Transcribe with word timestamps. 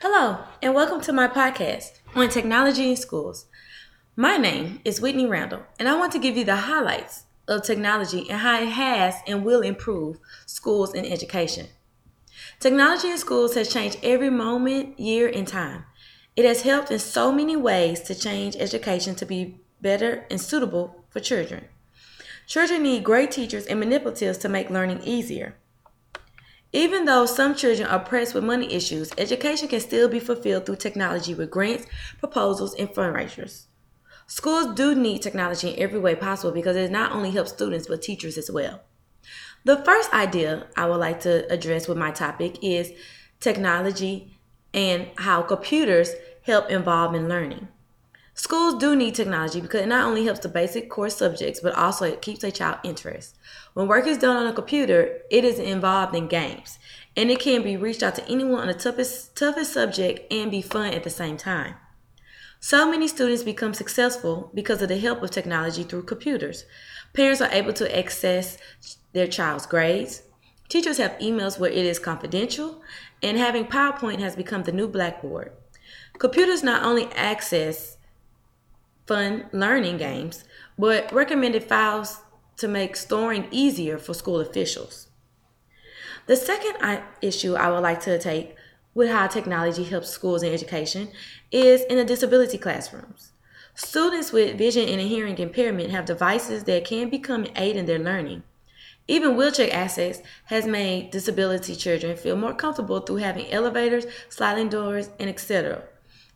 Hello, 0.00 0.38
and 0.60 0.74
welcome 0.74 1.00
to 1.02 1.12
my 1.12 1.28
podcast 1.28 2.00
on 2.14 2.28
technology 2.28 2.90
in 2.90 2.96
schools. 2.96 3.46
My 4.16 4.36
name 4.36 4.80
is 4.84 5.00
Whitney 5.00 5.26
Randall, 5.26 5.62
and 5.78 5.88
I 5.88 5.94
want 5.94 6.12
to 6.12 6.18
give 6.18 6.36
you 6.36 6.44
the 6.44 6.56
highlights 6.56 7.24
of 7.46 7.62
technology 7.62 8.28
and 8.28 8.40
how 8.40 8.60
it 8.60 8.68
has 8.70 9.16
and 9.26 9.44
will 9.44 9.60
improve 9.60 10.18
schools 10.46 10.92
and 10.94 11.06
education. 11.06 11.68
Technology 12.58 13.10
in 13.10 13.18
schools 13.18 13.54
has 13.54 13.72
changed 13.72 13.98
every 14.02 14.30
moment, 14.30 14.98
year, 14.98 15.28
and 15.28 15.46
time. 15.46 15.84
It 16.34 16.44
has 16.44 16.62
helped 16.62 16.90
in 16.90 16.98
so 16.98 17.30
many 17.30 17.54
ways 17.54 18.00
to 18.02 18.14
change 18.14 18.56
education 18.56 19.14
to 19.16 19.26
be 19.26 19.60
better 19.80 20.24
and 20.30 20.40
suitable 20.40 21.04
for 21.10 21.20
children. 21.20 21.66
Children 22.46 22.82
need 22.82 23.04
great 23.04 23.30
teachers 23.30 23.66
and 23.66 23.80
manipulatives 23.82 24.40
to 24.40 24.48
make 24.48 24.68
learning 24.70 25.02
easier. 25.04 25.54
Even 26.72 27.04
though 27.04 27.26
some 27.26 27.54
children 27.54 27.86
are 27.86 27.98
pressed 27.98 28.34
with 28.34 28.44
money 28.44 28.72
issues, 28.72 29.12
education 29.18 29.68
can 29.68 29.80
still 29.80 30.08
be 30.08 30.18
fulfilled 30.18 30.64
through 30.64 30.76
technology 30.76 31.34
with 31.34 31.50
grants, 31.50 31.84
proposals, 32.18 32.74
and 32.74 32.88
fundraisers. 32.88 33.66
Schools 34.26 34.74
do 34.74 34.94
need 34.94 35.20
technology 35.20 35.68
in 35.68 35.78
every 35.78 35.98
way 35.98 36.14
possible 36.14 36.52
because 36.52 36.76
it 36.76 36.90
not 36.90 37.12
only 37.12 37.30
helps 37.30 37.52
students 37.52 37.88
but 37.88 38.00
teachers 38.00 38.38
as 38.38 38.50
well. 38.50 38.80
The 39.64 39.84
first 39.84 40.12
idea 40.14 40.66
I 40.74 40.86
would 40.86 40.96
like 40.96 41.20
to 41.20 41.50
address 41.52 41.86
with 41.86 41.98
my 41.98 42.10
topic 42.10 42.56
is 42.62 42.90
technology 43.38 44.38
and 44.72 45.08
how 45.16 45.42
computers 45.42 46.10
help 46.42 46.70
involve 46.70 47.14
in 47.14 47.28
learning. 47.28 47.68
Schools 48.34 48.76
do 48.76 48.96
need 48.96 49.14
technology 49.14 49.60
because 49.60 49.82
it 49.82 49.88
not 49.88 50.06
only 50.06 50.24
helps 50.24 50.40
the 50.40 50.48
basic 50.48 50.88
core 50.88 51.10
subjects, 51.10 51.60
but 51.60 51.74
also 51.74 52.06
it 52.06 52.22
keeps 52.22 52.42
a 52.42 52.50
child 52.50 52.78
interest. 52.82 53.36
When 53.74 53.86
work 53.86 54.06
is 54.06 54.16
done 54.16 54.36
on 54.36 54.46
a 54.46 54.54
computer, 54.54 55.18
it 55.30 55.44
is 55.44 55.58
involved 55.58 56.14
in 56.14 56.28
games, 56.28 56.78
and 57.14 57.30
it 57.30 57.40
can 57.40 57.62
be 57.62 57.76
reached 57.76 58.02
out 58.02 58.14
to 58.14 58.28
anyone 58.28 58.60
on 58.62 58.68
the 58.68 58.74
toughest, 58.74 59.36
toughest 59.36 59.74
subject 59.74 60.32
and 60.32 60.50
be 60.50 60.62
fun 60.62 60.94
at 60.94 61.04
the 61.04 61.10
same 61.10 61.36
time. 61.36 61.74
So 62.58 62.90
many 62.90 63.06
students 63.06 63.42
become 63.42 63.74
successful 63.74 64.50
because 64.54 64.80
of 64.80 64.88
the 64.88 64.98
help 64.98 65.22
of 65.22 65.30
technology 65.30 65.82
through 65.82 66.04
computers. 66.04 66.64
Parents 67.12 67.42
are 67.42 67.52
able 67.52 67.74
to 67.74 67.98
access 67.98 68.56
their 69.12 69.26
child's 69.26 69.66
grades. 69.66 70.22
Teachers 70.70 70.96
have 70.96 71.18
emails 71.18 71.58
where 71.58 71.70
it 71.70 71.84
is 71.84 71.98
confidential, 71.98 72.80
and 73.22 73.36
having 73.36 73.66
PowerPoint 73.66 74.20
has 74.20 74.36
become 74.36 74.62
the 74.62 74.72
new 74.72 74.88
blackboard. 74.88 75.52
Computers 76.18 76.62
not 76.62 76.82
only 76.82 77.12
access 77.12 77.98
fun 79.06 79.46
learning 79.52 79.98
games, 79.98 80.44
but 80.78 81.12
recommended 81.12 81.64
files 81.64 82.20
to 82.56 82.68
make 82.68 82.96
storing 82.96 83.48
easier 83.50 83.98
for 83.98 84.14
school 84.14 84.40
officials. 84.40 85.08
The 86.26 86.36
second 86.36 87.02
issue 87.20 87.54
I 87.54 87.70
would 87.70 87.80
like 87.80 88.00
to 88.02 88.18
take 88.18 88.54
with 88.94 89.10
how 89.10 89.26
technology 89.26 89.84
helps 89.84 90.10
schools 90.10 90.42
and 90.42 90.52
education 90.52 91.08
is 91.50 91.82
in 91.82 91.96
the 91.96 92.04
disability 92.04 92.58
classrooms. 92.58 93.32
Students 93.74 94.32
with 94.32 94.58
vision 94.58 94.88
and 94.88 95.00
hearing 95.00 95.38
impairment 95.38 95.90
have 95.90 96.04
devices 96.04 96.64
that 96.64 96.84
can 96.84 97.08
become 97.08 97.44
an 97.44 97.52
aid 97.56 97.76
in 97.76 97.86
their 97.86 97.98
learning. 97.98 98.42
Even 99.08 99.36
wheelchair 99.36 99.72
access 99.72 100.22
has 100.44 100.66
made 100.66 101.10
disability 101.10 101.74
children 101.74 102.16
feel 102.16 102.36
more 102.36 102.54
comfortable 102.54 103.00
through 103.00 103.16
having 103.16 103.50
elevators, 103.50 104.06
sliding 104.28 104.68
doors, 104.68 105.10
and 105.18 105.28
etc. 105.28 105.82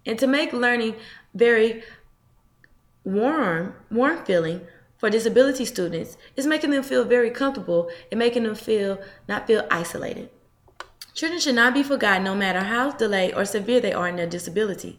And 0.04 0.18
to 0.18 0.26
make 0.26 0.52
learning 0.52 0.96
very 1.34 1.84
warm, 3.06 3.72
warm 3.88 4.24
feeling 4.24 4.60
for 4.98 5.08
disability 5.08 5.64
students 5.64 6.16
is 6.34 6.46
making 6.46 6.70
them 6.70 6.82
feel 6.82 7.04
very 7.04 7.30
comfortable 7.30 7.88
and 8.10 8.18
making 8.18 8.42
them 8.42 8.54
feel 8.54 8.98
not 9.28 9.46
feel 9.46 9.66
isolated. 9.70 10.28
Children 11.14 11.40
should 11.40 11.54
not 11.54 11.72
be 11.72 11.82
forgotten 11.82 12.24
no 12.24 12.34
matter 12.34 12.60
how 12.60 12.90
delayed 12.90 13.34
or 13.34 13.44
severe 13.44 13.80
they 13.80 13.92
are 13.92 14.08
in 14.08 14.16
their 14.16 14.26
disability. 14.26 14.98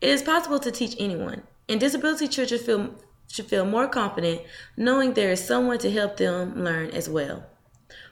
It 0.00 0.08
is 0.08 0.22
possible 0.22 0.58
to 0.58 0.72
teach 0.72 0.96
anyone, 0.98 1.42
and 1.68 1.78
disability 1.78 2.26
children 2.26 2.60
feel, 2.60 2.94
should 3.28 3.46
feel 3.46 3.66
more 3.66 3.86
confident 3.86 4.40
knowing 4.76 5.12
there 5.12 5.30
is 5.30 5.44
someone 5.44 5.78
to 5.78 5.90
help 5.90 6.16
them 6.16 6.64
learn 6.64 6.90
as 6.90 7.08
well. 7.08 7.44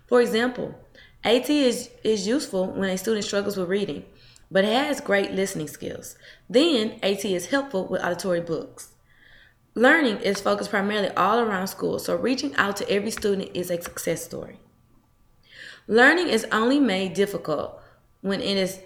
For 0.07 0.21
example, 0.21 0.79
AT 1.25 1.49
is, 1.49 1.91
is 2.05 2.27
useful 2.27 2.67
when 2.67 2.91
a 2.91 2.99
student 2.99 3.25
struggles 3.25 3.57
with 3.57 3.69
reading, 3.69 4.05
but 4.51 4.65
has 4.65 5.01
great 5.01 5.33
listening 5.33 5.69
skills. 5.69 6.17
Then 6.49 7.01
AT 7.03 7.25
is 7.25 7.47
helpful 7.47 7.87
with 7.87 8.03
auditory 8.03 8.43
books. 8.43 8.91
Learning 9.75 10.17
is 10.19 10.41
focused 10.41 10.71
primarily 10.71 11.11
all 11.11 11.39
around 11.39 11.69
school, 11.69 11.99
so 11.99 12.17
reaching 12.17 12.55
out 12.57 12.77
to 12.77 12.91
every 12.91 13.11
student 13.11 13.51
is 13.55 13.71
a 13.71 13.81
success 13.81 14.25
story. 14.25 14.59
Learning 15.87 16.29
is 16.29 16.47
only 16.51 16.81
made 16.81 17.15
difficult 17.15 17.81
when 18.21 18.41
it 18.41 18.57
is 18.57 18.81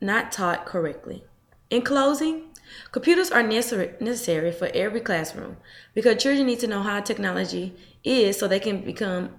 not 0.00 0.32
taught 0.32 0.66
correctly. 0.66 1.24
In 1.68 1.82
closing, 1.82 2.44
computers 2.92 3.30
are 3.30 3.42
necessary 3.42 4.52
for 4.52 4.70
every 4.74 5.00
classroom 5.00 5.58
because 5.94 6.22
children 6.22 6.46
need 6.46 6.60
to 6.60 6.66
know 6.66 6.82
how 6.82 7.00
technology 7.00 7.76
is 8.02 8.38
so 8.38 8.48
they 8.48 8.60
can 8.60 8.80
become 8.80 9.30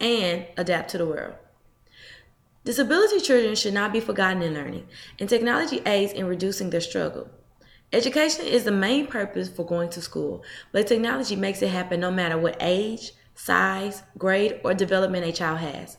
and 0.00 0.46
adapt 0.56 0.90
to 0.90 0.98
the 0.98 1.06
world. 1.06 1.34
Disability 2.64 3.20
children 3.20 3.54
should 3.54 3.74
not 3.74 3.92
be 3.92 4.00
forgotten 4.00 4.42
in 4.42 4.54
learning, 4.54 4.86
and 5.18 5.28
technology 5.28 5.80
aids 5.86 6.12
in 6.12 6.26
reducing 6.26 6.70
their 6.70 6.80
struggle. 6.80 7.28
Education 7.92 8.46
is 8.46 8.64
the 8.64 8.72
main 8.72 9.06
purpose 9.06 9.50
for 9.50 9.66
going 9.66 9.90
to 9.90 10.00
school, 10.00 10.42
but 10.72 10.86
technology 10.86 11.36
makes 11.36 11.60
it 11.60 11.68
happen 11.68 12.00
no 12.00 12.10
matter 12.10 12.38
what 12.38 12.56
age, 12.58 13.12
size, 13.34 14.02
grade, 14.16 14.60
or 14.64 14.72
development 14.72 15.26
a 15.26 15.32
child 15.32 15.58
has. 15.58 15.98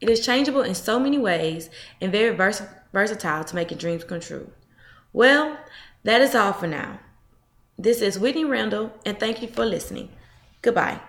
It 0.00 0.08
is 0.08 0.24
changeable 0.24 0.62
in 0.62 0.74
so 0.74 0.98
many 0.98 1.18
ways 1.18 1.70
and 2.00 2.10
very 2.10 2.34
vers- 2.34 2.62
versatile 2.92 3.44
to 3.44 3.54
making 3.54 3.78
dreams 3.78 4.04
come 4.04 4.20
true. 4.20 4.50
Well, 5.12 5.58
that 6.02 6.20
is 6.20 6.34
all 6.34 6.52
for 6.52 6.66
now. 6.66 7.00
This 7.78 8.02
is 8.02 8.18
Whitney 8.18 8.44
Randall, 8.44 8.92
and 9.06 9.18
thank 9.20 9.40
you 9.40 9.48
for 9.48 9.64
listening. 9.64 10.10
Goodbye. 10.62 11.00